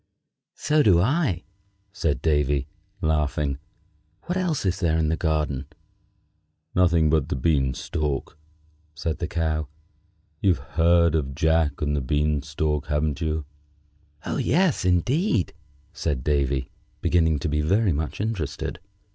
"So 0.55 0.81
do 0.81 0.99
I," 0.99 1.43
said 1.93 2.23
Davy, 2.23 2.65
laughing. 3.01 3.59
"What 4.23 4.35
else 4.35 4.65
is 4.65 4.79
there 4.79 4.97
in 4.97 5.09
the 5.09 5.15
garden?" 5.15 5.67
"Nothing 6.73 7.11
but 7.11 7.29
the 7.29 7.35
bean 7.35 7.75
stalk," 7.75 8.35
said 8.95 9.19
the 9.19 9.27
Cow. 9.27 9.67
"You've 10.41 10.57
heard 10.57 11.13
of 11.13 11.35
'Jack 11.35 11.83
and 11.83 11.95
the 11.95 12.01
Bean 12.01 12.41
stalk,' 12.41 12.87
haven't 12.87 13.21
you?" 13.21 13.45
"Oh! 14.25 14.37
yes, 14.37 14.85
indeed!" 14.85 15.53
said 15.93 16.23
Davy, 16.23 16.71
beginning 17.01 17.37
to 17.37 17.47
be 17.47 17.61
very 17.61 17.93
much 17.93 18.19
interested. 18.19 18.79